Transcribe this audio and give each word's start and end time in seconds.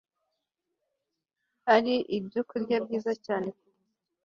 ari 1.75 1.95
ibyokurya 2.17 2.77
byiza 2.85 3.11
cyane 3.25 3.47
ku 3.57 3.61
buzima 3.65 3.87